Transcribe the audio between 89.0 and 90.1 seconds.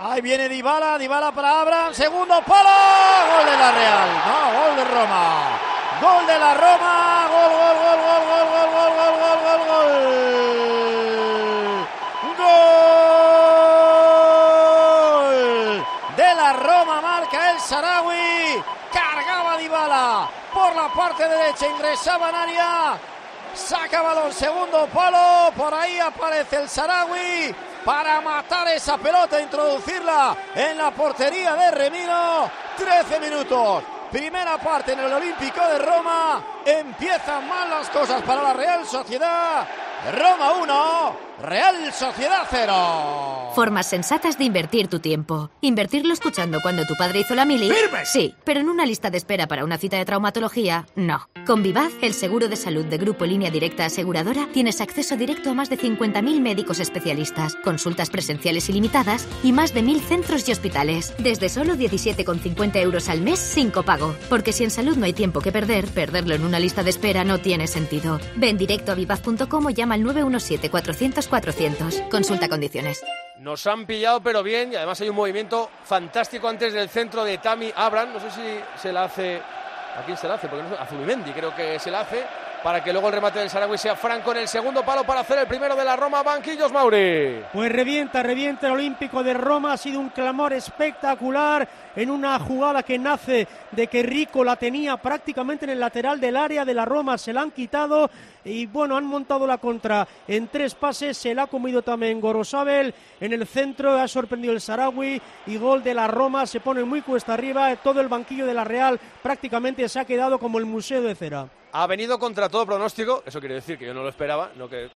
de Roma. Ha sido un